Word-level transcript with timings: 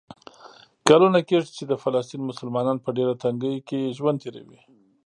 کلونه 0.87 1.19
کېږي 1.29 1.51
چې 1.57 1.63
د 1.67 1.73
فلسطین 1.83 2.21
مسلمانان 2.29 2.77
په 2.81 2.89
ډېره 2.97 3.13
تنګۍ 3.23 3.55
کې 3.67 3.93
ژوند 3.97 4.17
تېروي. 4.23 4.59